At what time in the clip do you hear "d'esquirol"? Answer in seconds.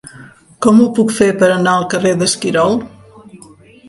2.21-2.79